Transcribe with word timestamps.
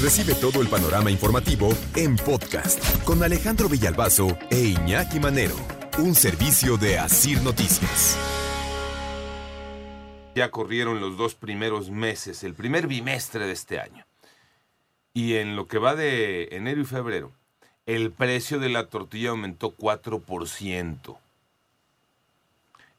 Recibe 0.00 0.34
todo 0.34 0.62
el 0.62 0.68
panorama 0.68 1.10
informativo 1.10 1.68
en 1.94 2.16
podcast 2.16 3.04
con 3.04 3.22
Alejandro 3.22 3.68
Villalbazo 3.68 4.28
e 4.50 4.58
Iñaki 4.58 5.20
Manero, 5.20 5.56
un 5.98 6.14
servicio 6.14 6.78
de 6.78 6.98
Asir 6.98 7.42
Noticias. 7.42 8.16
Ya 10.34 10.50
corrieron 10.50 11.02
los 11.02 11.18
dos 11.18 11.34
primeros 11.34 11.90
meses, 11.90 12.44
el 12.44 12.54
primer 12.54 12.86
bimestre 12.86 13.44
de 13.44 13.52
este 13.52 13.78
año. 13.78 14.06
Y 15.12 15.34
en 15.34 15.54
lo 15.54 15.66
que 15.66 15.76
va 15.76 15.94
de 15.94 16.44
enero 16.52 16.80
y 16.80 16.86
febrero, 16.86 17.32
el 17.84 18.10
precio 18.10 18.58
de 18.58 18.70
la 18.70 18.86
tortilla 18.86 19.30
aumentó 19.30 19.76
4%. 19.76 21.18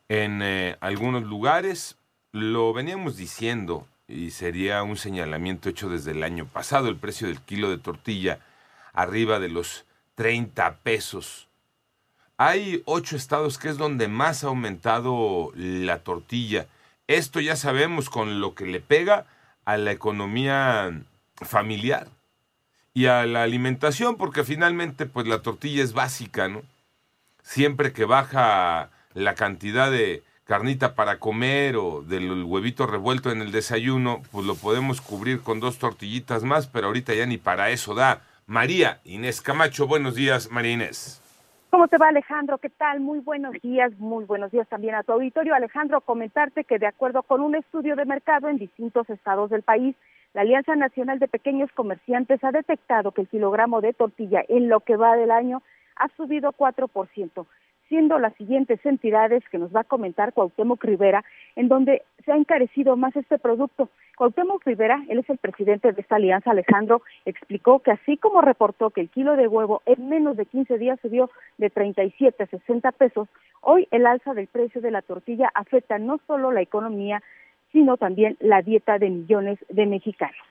En 0.07 0.43
eh, 0.43 0.77
algunos 0.81 1.23
lugares, 1.23 1.97
lo 2.31 2.73
veníamos 2.73 3.17
diciendo, 3.17 3.87
y 4.11 4.31
sería 4.31 4.83
un 4.83 4.97
señalamiento 4.97 5.69
hecho 5.69 5.89
desde 5.89 6.11
el 6.11 6.23
año 6.23 6.45
pasado, 6.45 6.89
el 6.89 6.97
precio 6.97 7.27
del 7.27 7.41
kilo 7.41 7.69
de 7.69 7.77
tortilla 7.77 8.39
arriba 8.93 9.39
de 9.39 9.49
los 9.49 9.85
30 10.15 10.77
pesos. 10.77 11.47
Hay 12.37 12.81
ocho 12.85 13.15
estados 13.15 13.57
que 13.57 13.69
es 13.69 13.77
donde 13.77 14.07
más 14.07 14.43
ha 14.43 14.47
aumentado 14.47 15.51
la 15.55 15.99
tortilla. 15.99 16.67
Esto 17.07 17.39
ya 17.39 17.55
sabemos 17.55 18.09
con 18.09 18.41
lo 18.41 18.55
que 18.55 18.65
le 18.65 18.79
pega 18.79 19.25
a 19.65 19.77
la 19.77 19.91
economía 19.91 21.01
familiar 21.35 22.07
y 22.93 23.05
a 23.05 23.25
la 23.25 23.43
alimentación, 23.43 24.17
porque 24.17 24.43
finalmente 24.43 25.05
pues 25.05 25.27
la 25.27 25.41
tortilla 25.41 25.83
es 25.83 25.93
básica, 25.93 26.47
¿no? 26.47 26.63
Siempre 27.43 27.93
que 27.93 28.05
baja 28.05 28.89
la 29.13 29.35
cantidad 29.35 29.91
de, 29.91 30.23
carnita 30.51 30.95
para 30.95 31.17
comer 31.17 31.77
o 31.77 32.01
del 32.01 32.43
huevito 32.43 32.85
revuelto 32.85 33.31
en 33.31 33.41
el 33.41 33.53
desayuno, 33.53 34.21
pues 34.33 34.45
lo 34.45 34.55
podemos 34.55 34.99
cubrir 34.99 35.39
con 35.39 35.61
dos 35.61 35.79
tortillitas 35.79 36.43
más, 36.43 36.67
pero 36.67 36.87
ahorita 36.87 37.13
ya 37.13 37.25
ni 37.25 37.37
para 37.37 37.69
eso 37.69 37.95
da. 37.95 38.19
María 38.47 38.99
Inés 39.05 39.39
Camacho, 39.39 39.87
buenos 39.87 40.13
días, 40.13 40.51
María 40.51 40.73
Inés. 40.73 41.21
¿Cómo 41.69 41.87
te 41.87 41.97
va 41.97 42.09
Alejandro? 42.09 42.57
¿Qué 42.57 42.67
tal? 42.67 42.99
Muy 42.99 43.19
buenos 43.19 43.53
días, 43.61 43.97
muy 43.97 44.25
buenos 44.25 44.51
días 44.51 44.67
también 44.67 44.93
a 44.95 45.03
tu 45.03 45.13
auditorio. 45.13 45.55
Alejandro, 45.55 46.01
comentarte 46.01 46.65
que 46.65 46.79
de 46.79 46.87
acuerdo 46.87 47.23
con 47.23 47.39
un 47.39 47.55
estudio 47.55 47.95
de 47.95 48.03
mercado 48.03 48.49
en 48.49 48.57
distintos 48.57 49.09
estados 49.09 49.51
del 49.51 49.61
país, 49.61 49.95
la 50.33 50.41
Alianza 50.41 50.75
Nacional 50.75 51.19
de 51.19 51.29
Pequeños 51.29 51.71
Comerciantes 51.73 52.43
ha 52.43 52.51
detectado 52.51 53.13
que 53.13 53.21
el 53.21 53.29
kilogramo 53.29 53.79
de 53.79 53.93
tortilla 53.93 54.43
en 54.49 54.67
lo 54.67 54.81
que 54.81 54.97
va 54.97 55.15
del 55.15 55.31
año 55.31 55.63
ha 55.95 56.09
subido 56.17 56.51
4% 56.51 57.45
siendo 57.91 58.19
las 58.19 58.33
siguientes 58.35 58.79
entidades 58.85 59.43
que 59.49 59.57
nos 59.57 59.75
va 59.75 59.81
a 59.81 59.83
comentar 59.83 60.31
Cuauhtémoc 60.31 60.81
Rivera, 60.81 61.25
en 61.57 61.67
donde 61.67 62.03
se 62.23 62.31
ha 62.31 62.37
encarecido 62.37 62.95
más 62.95 63.13
este 63.17 63.37
producto. 63.37 63.89
Cuauhtémoc 64.15 64.65
Rivera, 64.65 65.03
él 65.09 65.19
es 65.19 65.29
el 65.29 65.37
presidente 65.37 65.91
de 65.91 65.99
esta 65.99 66.15
alianza, 66.15 66.51
Alejandro, 66.51 67.01
explicó 67.25 67.79
que 67.79 67.91
así 67.91 68.15
como 68.15 68.39
reportó 68.39 68.91
que 68.91 69.01
el 69.01 69.09
kilo 69.09 69.35
de 69.35 69.49
huevo 69.49 69.81
en 69.85 70.07
menos 70.07 70.37
de 70.37 70.45
15 70.45 70.77
días 70.77 70.99
subió 71.01 71.29
de 71.57 71.69
37 71.69 72.41
a 72.41 72.47
60 72.47 72.93
pesos, 72.93 73.27
hoy 73.59 73.89
el 73.91 74.05
alza 74.05 74.33
del 74.33 74.47
precio 74.47 74.79
de 74.79 74.91
la 74.91 75.01
tortilla 75.01 75.51
afecta 75.53 75.99
no 75.99 76.21
solo 76.27 76.53
la 76.53 76.61
economía, 76.61 77.21
sino 77.73 77.97
también 77.97 78.37
la 78.39 78.61
dieta 78.61 78.99
de 78.99 79.09
millones 79.09 79.59
de 79.67 79.85
mexicanos 79.85 80.50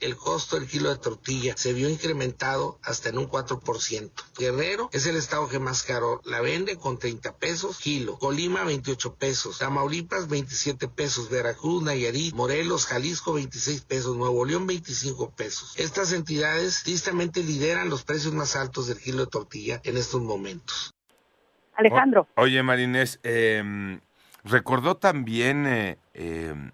el 0.00 0.16
costo 0.16 0.56
del 0.58 0.68
kilo 0.68 0.90
de 0.90 0.96
tortilla 0.96 1.56
se 1.56 1.72
vio 1.72 1.88
incrementado 1.88 2.78
hasta 2.82 3.08
en 3.08 3.18
un 3.18 3.28
4%. 3.28 4.10
Guerrero 4.38 4.88
es 4.92 5.06
el 5.06 5.16
estado 5.16 5.48
que 5.48 5.58
más 5.58 5.82
caro 5.82 6.20
la 6.24 6.40
vende 6.40 6.76
con 6.76 6.98
30 6.98 7.36
pesos 7.36 7.78
kilo. 7.78 8.18
Colima 8.18 8.64
28 8.64 9.14
pesos. 9.14 9.58
Tamaulipas 9.58 10.28
27 10.28 10.88
pesos. 10.88 11.30
Veracruz, 11.30 11.82
Nayarit, 11.82 12.34
Morelos, 12.34 12.86
Jalisco 12.86 13.32
26 13.32 13.82
pesos. 13.82 14.16
Nuevo 14.16 14.44
León 14.44 14.66
25 14.66 15.30
pesos. 15.30 15.74
Estas 15.76 16.12
entidades 16.12 16.82
tristemente 16.84 17.42
lideran 17.42 17.88
los 17.88 18.04
precios 18.04 18.32
más 18.34 18.54
altos 18.54 18.86
del 18.86 18.98
kilo 18.98 19.24
de 19.24 19.30
tortilla 19.30 19.80
en 19.84 19.96
estos 19.96 20.20
momentos. 20.22 20.94
Alejandro. 21.74 22.26
oye, 22.34 22.60
Marinés, 22.64 23.20
em, 23.22 24.00
recordó 24.42 24.96
también 24.96 25.64
eh, 25.64 25.98
em, 26.12 26.72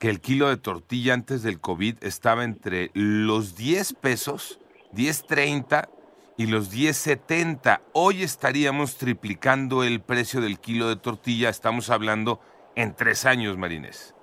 que 0.00 0.08
el 0.08 0.20
kilo 0.22 0.48
de 0.48 0.56
tortilla 0.56 1.12
antes 1.12 1.42
del 1.42 1.60
COVID 1.60 2.02
estaba 2.02 2.42
entre 2.44 2.90
los 2.94 3.54
10 3.54 3.92
pesos, 3.94 4.58
10.30 4.94 5.90
y 6.38 6.46
los 6.46 6.74
10.70. 6.74 7.80
Hoy 7.92 8.22
estaríamos 8.22 8.96
triplicando 8.96 9.84
el 9.84 10.00
precio 10.00 10.40
del 10.40 10.58
kilo 10.58 10.88
de 10.88 10.96
tortilla, 10.96 11.50
estamos 11.50 11.90
hablando 11.90 12.40
en 12.76 12.94
tres 12.96 13.26
años, 13.26 13.58
Marines. 13.58 14.16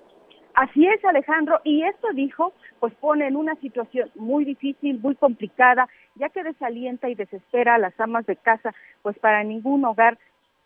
Así 0.54 0.84
es, 0.84 1.04
Alejandro, 1.04 1.60
y 1.62 1.84
esto 1.84 2.08
dijo, 2.12 2.52
pues 2.80 2.92
pone 2.94 3.28
en 3.28 3.36
una 3.36 3.54
situación 3.60 4.10
muy 4.16 4.44
difícil, 4.44 4.98
muy 4.98 5.14
complicada, 5.14 5.88
ya 6.16 6.28
que 6.28 6.42
desalienta 6.42 7.08
y 7.08 7.14
desespera 7.14 7.76
a 7.76 7.78
las 7.78 7.98
amas 8.00 8.26
de 8.26 8.34
casa, 8.34 8.74
pues 9.02 9.16
para 9.20 9.44
ningún 9.44 9.84
hogar 9.84 10.18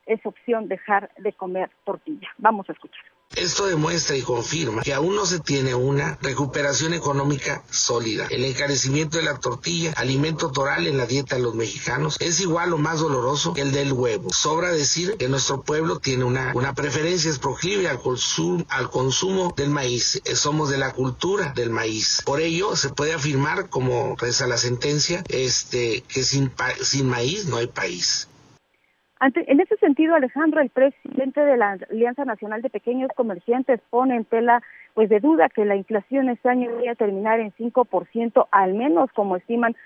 es 0.07 0.25
opción 0.25 0.69
dejar 0.69 1.11
de 1.19 1.35
comer 1.35 1.71
tortilla. 1.85 2.29
Vamos 2.39 2.67
a 2.71 2.73
escuchar. 2.73 3.05
Esto 3.37 3.67
demuestra 3.67 4.17
y 4.17 4.23
confirma 4.23 4.83
que 4.83 4.93
aún 4.95 5.17
no 5.17 5.27
se 5.27 5.41
tiene 5.41 5.75
una 5.75 6.19
recuperación 6.21 6.93
económica 6.93 7.65
sólida. 7.71 8.27
El 8.31 8.45
encarecimiento 8.45 9.17
de 9.17 9.25
la 9.25 9.39
tortilla, 9.39 9.93
alimento 9.97 10.51
toral 10.51 10.87
en 10.87 10.99
la 10.99 11.07
dieta 11.07 11.37
de 11.37 11.43
los 11.43 11.55
mexicanos, 11.55 12.17
es 12.21 12.41
igual 12.41 12.73
o 12.73 12.79
más 12.79 13.01
doloroso 13.01 13.55
que 13.55 13.63
el 13.63 13.73
del 13.73 13.93
huevo. 13.93 14.33
Sobra 14.33 14.73
decir 14.73 15.17
que 15.17 15.29
nuestro 15.29 15.63
pueblo 15.63 15.99
tiene 15.99 16.25
una, 16.25 16.53
una 16.55 16.75
preferencia, 16.75 17.31
es 17.31 17.39
proclive 17.39 17.89
al, 17.89 18.01
al 18.69 18.91
consumo 18.91 19.55
del 19.57 19.71
maíz. 19.71 20.21
Eh, 20.25 20.37
somos 20.37 20.71
de 20.71 20.79
la 20.79 20.93
cultura 20.93 21.53
del 21.55 21.71
maíz. 21.71 22.23
Por 22.25 22.41
ello, 22.41 22.77
se 22.77 22.91
puede 22.91 23.15
afirmar, 23.15 23.69
como 23.69 24.17
reza 24.17 24.47
la 24.47 24.59
sentencia, 24.59 25.25
este, 25.29 26.05
que 26.09 26.23
sin, 26.23 26.53
sin 26.83 27.09
maíz 27.09 27.47
no 27.47 27.57
hay 27.57 27.67
país 27.67 28.29
en 29.23 29.61
ese 29.61 29.77
sentido, 29.77 30.15
Alejandro, 30.15 30.61
el 30.61 30.71
presidente 30.71 31.41
de 31.41 31.57
la 31.57 31.79
Alianza 31.91 32.25
Nacional 32.25 32.61
de 32.61 32.71
Pequeños 32.71 33.11
Comerciantes 33.15 33.81
pone 33.91 34.17
en 34.17 34.25
tela 34.25 34.63
pues 34.95 35.09
de 35.09 35.21
duda 35.21 35.49
que 35.49 35.65
la 35.65 35.77
inflación 35.77 36.29
este 36.29 36.49
año 36.49 36.75
vaya 36.75 36.93
a 36.93 36.97
terminar 36.97 37.41
en 37.41 37.53
5%, 37.53 38.47
al 38.51 38.75
menos 38.75 39.11
como 39.13 39.37
estiman 39.37 39.77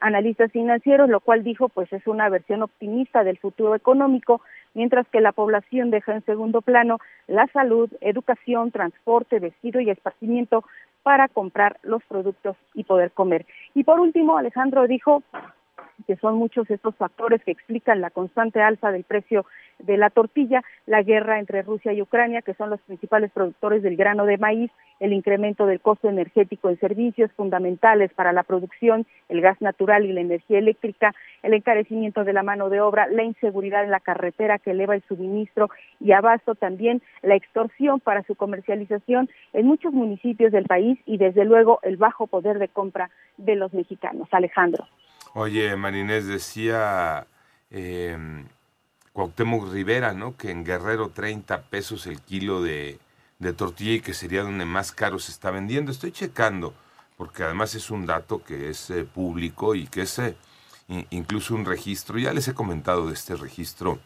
analistas 0.00 0.50
financieros, 0.52 1.10
lo 1.10 1.20
cual 1.20 1.42
dijo 1.42 1.68
pues 1.68 1.92
es 1.92 2.06
una 2.06 2.28
versión 2.28 2.62
optimista 2.62 3.24
del 3.24 3.38
futuro 3.38 3.74
económico, 3.74 4.40
mientras 4.74 5.06
que 5.08 5.20
la 5.20 5.32
población 5.32 5.90
deja 5.90 6.14
en 6.14 6.24
segundo 6.24 6.62
plano 6.62 6.98
la 7.26 7.46
salud, 7.48 7.90
educación, 8.00 8.70
transporte, 8.70 9.40
vestido 9.40 9.80
y 9.80 9.90
esparcimiento 9.90 10.64
para 11.02 11.28
comprar 11.28 11.78
los 11.82 12.02
productos 12.04 12.56
y 12.74 12.84
poder 12.84 13.10
comer. 13.10 13.44
Y 13.74 13.84
por 13.84 14.00
último, 14.00 14.38
Alejandro 14.38 14.86
dijo 14.86 15.22
que 16.06 16.16
son 16.16 16.36
muchos 16.36 16.70
estos 16.70 16.94
factores 16.96 17.42
que 17.44 17.50
explican 17.50 18.00
la 18.00 18.10
constante 18.10 18.60
alza 18.60 18.90
del 18.92 19.04
precio 19.04 19.46
de 19.78 19.96
la 19.96 20.10
tortilla, 20.10 20.62
la 20.86 21.02
guerra 21.02 21.38
entre 21.38 21.62
Rusia 21.62 21.92
y 21.92 22.02
Ucrania, 22.02 22.42
que 22.42 22.54
son 22.54 22.70
los 22.70 22.80
principales 22.80 23.30
productores 23.30 23.82
del 23.82 23.96
grano 23.96 24.26
de 24.26 24.38
maíz, 24.38 24.70
el 25.00 25.12
incremento 25.12 25.66
del 25.66 25.80
costo 25.80 26.08
energético 26.08 26.68
en 26.68 26.80
servicios 26.80 27.30
fundamentales 27.32 28.12
para 28.12 28.32
la 28.32 28.42
producción, 28.42 29.06
el 29.28 29.40
gas 29.40 29.60
natural 29.60 30.04
y 30.04 30.12
la 30.12 30.20
energía 30.20 30.58
eléctrica, 30.58 31.14
el 31.42 31.54
encarecimiento 31.54 32.24
de 32.24 32.32
la 32.32 32.42
mano 32.42 32.68
de 32.68 32.80
obra, 32.80 33.06
la 33.06 33.22
inseguridad 33.22 33.84
en 33.84 33.90
la 33.90 34.00
carretera 34.00 34.58
que 34.58 34.72
eleva 34.72 34.94
el 34.94 35.02
suministro 35.02 35.70
y 36.00 36.12
abasto 36.12 36.54
también 36.54 37.00
la 37.22 37.36
extorsión 37.36 38.00
para 38.00 38.24
su 38.24 38.34
comercialización 38.34 39.28
en 39.52 39.66
muchos 39.66 39.92
municipios 39.92 40.50
del 40.50 40.64
país 40.64 40.98
y 41.06 41.18
desde 41.18 41.44
luego 41.44 41.78
el 41.82 41.96
bajo 41.96 42.26
poder 42.26 42.58
de 42.58 42.68
compra 42.68 43.10
de 43.36 43.54
los 43.54 43.72
mexicanos. 43.72 44.28
Alejandro. 44.32 44.86
Oye, 45.40 45.76
Marinés, 45.76 46.26
decía 46.26 47.28
eh, 47.70 48.44
Cuauhtémoc 49.12 49.70
Rivera, 49.70 50.12
¿no? 50.12 50.36
Que 50.36 50.50
en 50.50 50.64
Guerrero 50.64 51.10
30 51.10 51.62
pesos 51.62 52.08
el 52.08 52.20
kilo 52.22 52.60
de, 52.60 52.98
tortilla 53.56 53.92
y 53.92 54.00
que 54.00 54.14
sería 54.14 54.42
donde 54.42 54.64
más 54.64 54.90
caro 54.90 55.20
se 55.20 55.30
está 55.30 55.52
vendiendo. 55.52 55.92
Estoy 55.92 56.10
checando, 56.10 56.74
porque 57.16 57.44
además 57.44 57.76
es 57.76 57.92
un 57.92 58.04
dato 58.04 58.42
que 58.42 58.70
es 58.70 58.90
eh, 58.90 59.04
público 59.04 59.76
y 59.76 59.86
que 59.86 60.02
es 60.02 60.18
eh, 60.18 60.34
incluso 61.10 61.54
un 61.54 61.64
registro. 61.64 62.18
Ya 62.18 62.32
les 62.32 62.48
he 62.48 62.54
comentado 62.54 63.06
de 63.06 63.14
este 63.14 63.36
registro 63.36 64.00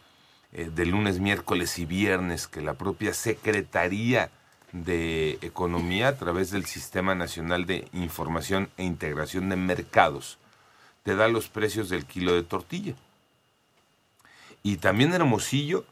eh, 0.53 0.69
de 0.71 0.85
lunes, 0.85 1.19
miércoles 1.19 1.79
y 1.79 1.87
viernes 1.87 2.47
que 2.47 2.61
la 2.61 2.75
propia 2.75 3.15
Secretaría 3.15 4.31
de 4.73 5.39
Economía 5.41 6.09
a 6.09 6.17
través 6.19 6.51
del 6.51 6.67
Sistema 6.67 7.15
Nacional 7.15 7.65
de 7.65 7.89
Información 7.95 8.69
e 8.77 8.85
Integración 8.85 9.49
de 9.49 9.57
Mercados 9.57 10.39
te 11.03 11.17
da 11.17 11.29
los 11.29 11.49
precios 11.49 11.89
del 11.89 12.07
kilo 12.07 12.35
de 12.35 12.43
tortilla. 12.43 12.95
Y 14.63 14.77
también 14.77 15.11
en 15.11 15.23
Hermosillo 15.23 15.85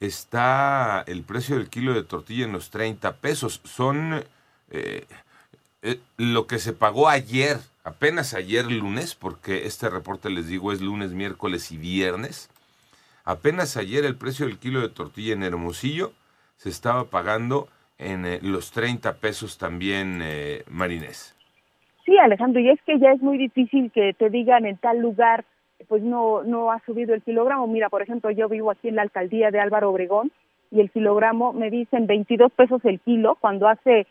está 0.00 1.02
el 1.06 1.22
precio 1.22 1.56
del 1.56 1.70
kilo 1.70 1.94
de 1.94 2.02
tortilla 2.02 2.44
en 2.44 2.52
los 2.52 2.70
30 2.70 3.16
pesos. 3.16 3.60
Son 3.64 4.24
eh, 4.70 5.06
eh, 5.82 6.00
lo 6.16 6.46
que 6.46 6.58
se 6.58 6.72
pagó 6.72 7.08
ayer, 7.08 7.58
apenas 7.84 8.34
ayer 8.34 8.70
lunes, 8.70 9.14
porque 9.14 9.66
este 9.66 9.88
reporte 9.88 10.30
les 10.30 10.46
digo 10.46 10.72
es 10.72 10.80
lunes, 10.80 11.12
miércoles 11.12 11.72
y 11.72 11.78
viernes. 11.78 12.50
Apenas 13.24 13.76
ayer 13.76 14.04
el 14.04 14.16
precio 14.16 14.46
del 14.46 14.58
kilo 14.58 14.80
de 14.80 14.88
tortilla 14.88 15.32
en 15.32 15.42
Hermosillo 15.42 16.12
se 16.56 16.68
estaba 16.68 17.04
pagando 17.04 17.68
en 17.98 18.26
eh, 18.26 18.40
los 18.42 18.70
30 18.72 19.16
pesos 19.16 19.58
también, 19.58 20.22
Marinés. 20.68 21.37
Sí, 22.08 22.16
Alejandro, 22.16 22.58
y 22.62 22.70
es 22.70 22.80
que 22.86 22.98
ya 22.98 23.12
es 23.12 23.20
muy 23.20 23.36
difícil 23.36 23.92
que 23.92 24.14
te 24.14 24.30
digan 24.30 24.64
en 24.64 24.78
tal 24.78 24.98
lugar, 24.98 25.44
pues 25.88 26.02
no, 26.02 26.42
no 26.42 26.72
ha 26.72 26.80
subido 26.86 27.12
el 27.12 27.20
kilogramo. 27.20 27.66
Mira, 27.66 27.90
por 27.90 28.00
ejemplo, 28.00 28.30
yo 28.30 28.48
vivo 28.48 28.70
aquí 28.70 28.88
en 28.88 28.96
la 28.96 29.02
alcaldía 29.02 29.50
de 29.50 29.60
Álvaro 29.60 29.90
Obregón 29.90 30.32
y 30.70 30.80
el 30.80 30.90
kilogramo 30.90 31.52
me 31.52 31.68
dicen 31.68 32.06
22 32.06 32.50
pesos 32.52 32.82
el 32.86 32.98
kilo, 33.00 33.36
cuando 33.38 33.68
hace 33.68 34.06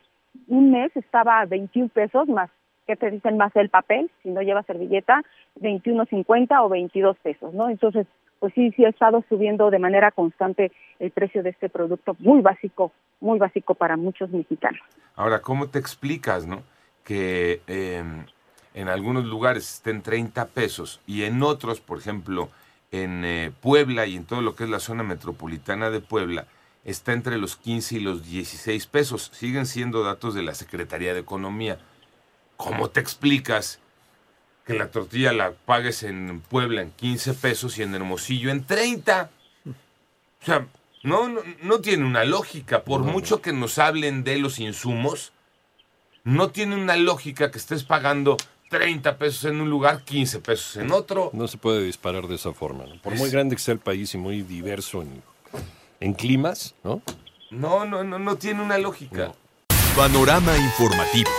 un 0.48 0.70
mes 0.70 0.96
estaba 0.96 1.40
a 1.40 1.48
21 1.48 1.90
pesos 1.90 2.28
más, 2.28 2.52
¿qué 2.86 2.96
te 2.96 3.10
dicen 3.10 3.36
más 3.36 3.56
el 3.56 3.70
papel? 3.70 4.12
Si 4.22 4.30
no 4.30 4.44
lleva 4.44 4.62
servilleta, 4.62 5.24
21.50 5.60 6.64
o 6.64 6.70
22 6.70 7.18
pesos, 7.18 7.52
¿no? 7.56 7.68
Entonces, 7.68 8.06
pues 8.38 8.54
sí, 8.54 8.72
sí 8.76 8.86
ha 8.86 8.90
estado 8.90 9.24
subiendo 9.28 9.72
de 9.72 9.80
manera 9.80 10.12
constante 10.12 10.72
el 11.00 11.10
precio 11.10 11.42
de 11.42 11.50
este 11.50 11.68
producto 11.68 12.16
muy 12.20 12.42
básico, 12.42 12.92
muy 13.22 13.40
básico 13.40 13.74
para 13.74 13.98
muchos 13.98 14.30
mexicanos. 14.30 14.82
Ahora, 15.16 15.42
¿cómo 15.42 15.68
te 15.68 15.80
explicas, 15.80 16.46
no? 16.46 16.62
Que 17.08 17.62
em, 17.68 18.26
en 18.74 18.90
algunos 18.90 19.24
lugares 19.24 19.76
estén 19.76 20.02
30 20.02 20.48
pesos 20.48 21.00
y 21.08 21.24
en 21.24 21.42
otros, 21.42 21.80
por 21.80 22.00
ejemplo, 22.00 22.50
en 22.92 23.24
eh, 23.24 23.52
Puebla 23.62 24.06
y 24.06 24.18
en 24.18 24.26
todo 24.26 24.42
lo 24.42 24.56
que 24.56 24.66
es 24.66 24.70
la 24.70 24.80
zona 24.80 25.04
metropolitana 25.04 25.90
de 25.90 26.02
Puebla, 26.02 26.48
está 26.84 27.14
entre 27.14 27.38
los 27.38 27.56
15 27.56 27.96
y 27.96 28.00
los 28.02 28.26
16 28.26 28.88
pesos. 28.88 29.32
Siguen 29.34 29.66
siendo 29.66 30.04
datos 30.04 30.34
de 30.34 30.44
la 30.44 30.54
Secretaría 30.54 31.14
de 31.14 31.22
Economía. 31.22 31.80
¿Cómo 32.58 32.90
te 32.90 33.00
explicas 33.00 33.80
que 34.66 34.74
la 34.74 34.92
tortilla 34.92 35.32
la 35.32 35.54
pagues 35.54 36.04
en 36.04 36.42
Puebla 36.42 36.82
en 36.82 36.92
15 36.92 37.34
pesos 37.36 37.78
y 37.78 37.84
en 37.84 37.96
Hermosillo 37.96 38.52
en 38.52 38.66
30? 38.66 39.30
O 40.42 40.46
sea, 40.46 40.68
no, 41.04 41.34
no, 41.62 41.80
tiene 41.80 42.06
una 42.06 42.26
lógica. 42.26 42.84
Por 42.84 43.02
mucho 43.02 43.42
que 43.42 43.54
nos 43.54 43.78
hablen 43.78 44.24
de 44.24 44.38
los 44.38 44.60
insumos, 44.60 45.32
no 46.28 46.50
tiene 46.50 46.76
una 46.76 46.98
lógica 46.98 47.52
que 47.52 47.58
estés 47.58 47.86
pagando 47.86 48.36
30 48.70 49.18
pesos 49.18 49.46
en 49.46 49.62
un 49.62 49.70
lugar, 49.70 50.04
15 50.04 50.40
pesos 50.40 50.76
en 50.76 50.92
otro. 50.92 51.30
No 51.34 51.48
se 51.48 51.58
puede 51.58 51.82
disparar 51.84 52.28
de 52.28 52.36
esa 52.36 52.52
forma. 52.52 52.84
Por 53.02 53.16
muy 53.16 53.30
grande 53.30 53.56
que 53.56 53.62
sea 53.62 53.74
el 53.74 53.80
país 53.80 54.14
y 54.14 54.18
muy 54.18 54.42
diverso 54.42 55.02
en, 55.02 55.24
en 56.02 56.14
climas, 56.14 56.76
¿no? 56.84 57.02
No, 57.50 57.86
no, 57.86 58.04
no, 58.04 58.20
no 58.20 58.36
tiene 58.36 58.62
una 58.62 58.78
lógica. 58.78 59.32
Panorama 59.96 60.56
informativo. 60.58 61.32